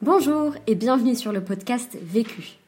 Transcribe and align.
Bonjour 0.00 0.54
et 0.68 0.76
bienvenue 0.76 1.16
sur 1.16 1.32
le 1.32 1.42
podcast 1.42 1.98
Vécu. 2.00 2.60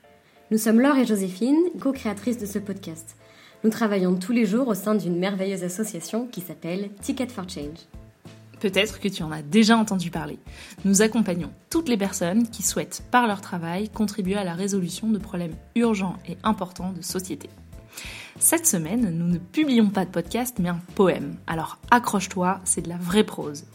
Nous 0.51 0.59
sommes 0.59 0.81
Laure 0.81 0.97
et 0.97 1.07
Joséphine, 1.07 1.63
co-créatrices 1.81 2.39
de 2.39 2.45
ce 2.45 2.59
podcast. 2.59 3.17
Nous 3.63 3.71
travaillons 3.71 4.17
tous 4.17 4.33
les 4.33 4.47
jours 4.47 4.67
au 4.67 4.75
sein 4.75 4.97
d'une 4.97 5.17
merveilleuse 5.17 5.63
association 5.63 6.27
qui 6.27 6.41
s'appelle 6.41 6.91
Ticket 7.01 7.29
for 7.29 7.49
Change. 7.49 7.87
Peut-être 8.59 8.99
que 8.99 9.07
tu 9.07 9.23
en 9.23 9.31
as 9.31 9.43
déjà 9.43 9.77
entendu 9.77 10.11
parler. 10.11 10.41
Nous 10.85 11.03
accompagnons 11.03 11.53
toutes 11.71 11.89
les 11.89 11.97
personnes 11.97 12.49
qui 12.49 12.65
souhaitent, 12.65 13.05
par 13.13 13.29
leur 13.29 13.41
travail, 13.41 13.91
contribuer 13.91 14.35
à 14.35 14.43
la 14.43 14.55
résolution 14.55 15.09
de 15.09 15.19
problèmes 15.19 15.55
urgents 15.77 16.17
et 16.29 16.37
importants 16.43 16.93
de 16.93 17.01
société. 17.01 17.49
Cette 18.41 18.67
semaine, 18.67 19.09
nous 19.17 19.29
ne 19.29 19.39
publions 19.39 19.91
pas 19.91 20.05
de 20.05 20.11
podcast, 20.11 20.57
mais 20.59 20.71
un 20.71 20.81
poème. 20.97 21.37
Alors 21.47 21.79
accroche-toi, 21.93 22.61
c'est 22.65 22.83
de 22.83 22.89
la 22.89 22.97
vraie 22.97 23.23
prose. 23.23 23.67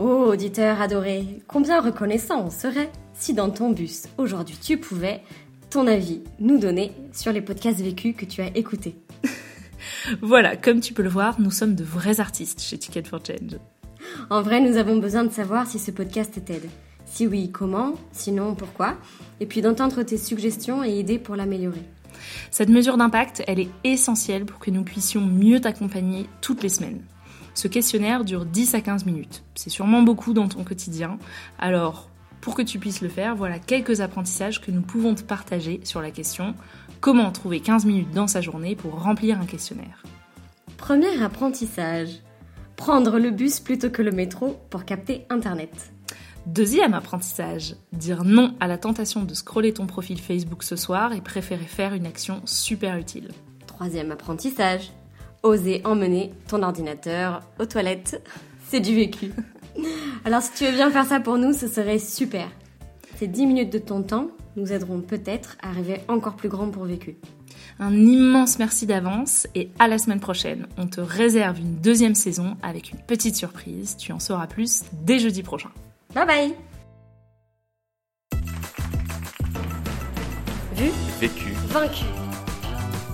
Oh, 0.00 0.28
auditeur 0.30 0.80
adoré, 0.80 1.42
combien 1.48 1.80
reconnaissant 1.80 2.44
on 2.44 2.50
serait 2.50 2.88
si 3.14 3.34
dans 3.34 3.50
ton 3.50 3.70
bus, 3.70 4.04
aujourd'hui, 4.16 4.56
tu 4.62 4.78
pouvais, 4.78 5.22
ton 5.70 5.88
avis, 5.88 6.22
nous 6.38 6.56
donner 6.56 6.92
sur 7.12 7.32
les 7.32 7.40
podcasts 7.40 7.80
vécus 7.80 8.14
que 8.16 8.24
tu 8.24 8.40
as 8.40 8.56
écoutés. 8.56 8.94
voilà, 10.22 10.56
comme 10.56 10.78
tu 10.78 10.94
peux 10.94 11.02
le 11.02 11.08
voir, 11.08 11.40
nous 11.40 11.50
sommes 11.50 11.74
de 11.74 11.82
vrais 11.82 12.20
artistes 12.20 12.60
chez 12.60 12.78
Ticket 12.78 13.02
for 13.02 13.18
Change. 13.26 13.58
En 14.30 14.40
vrai, 14.40 14.60
nous 14.60 14.76
avons 14.76 14.98
besoin 14.98 15.24
de 15.24 15.32
savoir 15.32 15.66
si 15.66 15.80
ce 15.80 15.90
podcast 15.90 16.44
t'aide. 16.44 16.70
Si 17.04 17.26
oui, 17.26 17.50
comment? 17.50 17.94
Sinon, 18.12 18.54
pourquoi? 18.54 18.94
Et 19.40 19.46
puis 19.46 19.62
d'entendre 19.62 20.04
tes 20.04 20.16
suggestions 20.16 20.84
et 20.84 20.96
idées 20.96 21.18
pour 21.18 21.34
l'améliorer. 21.34 21.82
Cette 22.52 22.68
mesure 22.68 22.98
d'impact, 22.98 23.42
elle 23.48 23.58
est 23.58 23.70
essentielle 23.82 24.44
pour 24.44 24.60
que 24.60 24.70
nous 24.70 24.84
puissions 24.84 25.22
mieux 25.22 25.60
t'accompagner 25.60 26.26
toutes 26.40 26.62
les 26.62 26.68
semaines. 26.68 27.02
Ce 27.58 27.66
questionnaire 27.66 28.24
dure 28.24 28.44
10 28.44 28.76
à 28.76 28.80
15 28.80 29.04
minutes. 29.04 29.42
C'est 29.56 29.68
sûrement 29.68 30.02
beaucoup 30.02 30.32
dans 30.32 30.46
ton 30.46 30.62
quotidien. 30.62 31.18
Alors, 31.58 32.08
pour 32.40 32.54
que 32.54 32.62
tu 32.62 32.78
puisses 32.78 33.00
le 33.00 33.08
faire, 33.08 33.34
voilà 33.34 33.58
quelques 33.58 34.00
apprentissages 34.00 34.60
que 34.60 34.70
nous 34.70 34.80
pouvons 34.80 35.16
te 35.16 35.24
partager 35.24 35.80
sur 35.82 36.00
la 36.00 36.12
question 36.12 36.54
comment 37.00 37.32
trouver 37.32 37.58
15 37.58 37.84
minutes 37.84 38.12
dans 38.12 38.28
sa 38.28 38.40
journée 38.42 38.76
pour 38.76 39.02
remplir 39.02 39.40
un 39.40 39.44
questionnaire? 39.44 40.04
Premier 40.76 41.20
apprentissage. 41.20 42.20
Prendre 42.76 43.18
le 43.18 43.32
bus 43.32 43.58
plutôt 43.58 43.90
que 43.90 44.02
le 44.02 44.12
métro 44.12 44.56
pour 44.70 44.84
capter 44.84 45.26
Internet. 45.28 45.92
Deuxième 46.46 46.94
apprentissage, 46.94 47.74
dire 47.92 48.22
non 48.22 48.54
à 48.60 48.68
la 48.68 48.78
tentation 48.78 49.24
de 49.24 49.34
scroller 49.34 49.72
ton 49.72 49.88
profil 49.88 50.20
Facebook 50.20 50.62
ce 50.62 50.76
soir 50.76 51.12
et 51.12 51.20
préférer 51.20 51.66
faire 51.66 51.94
une 51.94 52.06
action 52.06 52.40
super 52.44 52.96
utile. 52.98 53.32
Troisième 53.66 54.12
apprentissage, 54.12 54.92
oser 55.42 55.82
emmener 55.84 56.32
ton 56.48 56.62
ordinateur 56.62 57.42
aux 57.58 57.66
toilettes. 57.66 58.22
C'est 58.68 58.80
du 58.80 58.94
vécu. 58.94 59.32
Alors 60.24 60.42
si 60.42 60.52
tu 60.52 60.64
veux 60.64 60.72
bien 60.72 60.90
faire 60.90 61.06
ça 61.06 61.20
pour 61.20 61.38
nous, 61.38 61.52
ce 61.52 61.68
serait 61.68 61.98
super. 61.98 62.48
Ces 63.16 63.26
10 63.26 63.46
minutes 63.46 63.72
de 63.72 63.78
ton 63.78 64.02
temps 64.02 64.28
nous 64.56 64.72
aideront 64.72 65.00
peut-être 65.00 65.56
à 65.62 65.70
rêver 65.70 66.00
encore 66.08 66.36
plus 66.36 66.48
grand 66.48 66.70
pour 66.70 66.84
vécu. 66.84 67.16
Un 67.80 67.94
immense 67.94 68.58
merci 68.58 68.86
d'avance 68.86 69.46
et 69.54 69.70
à 69.78 69.86
la 69.86 69.98
semaine 69.98 70.20
prochaine. 70.20 70.66
On 70.76 70.86
te 70.86 71.00
réserve 71.00 71.58
une 71.60 71.76
deuxième 71.76 72.16
saison 72.16 72.56
avec 72.62 72.90
une 72.92 72.98
petite 72.98 73.36
surprise. 73.36 73.96
Tu 73.96 74.12
en 74.12 74.18
sauras 74.18 74.48
plus 74.48 74.82
dès 75.04 75.18
jeudi 75.18 75.42
prochain. 75.42 75.70
Bye 76.14 76.26
bye 76.26 76.54
Vu 80.74 80.90
Vécu 81.20 81.52
Vaincu 81.68 82.04